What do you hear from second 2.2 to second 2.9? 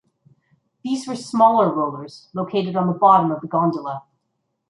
located on